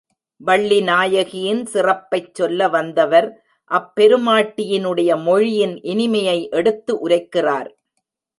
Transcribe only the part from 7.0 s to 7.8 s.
உரைக்கிறார்.